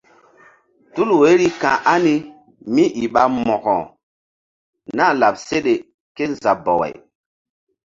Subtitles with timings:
[0.93, 3.75] Tul woiri ka̧h ani kémíi ɓa Mo̧ko
[4.95, 5.73] nah láɓ seɗe
[6.15, 6.93] kézabaway.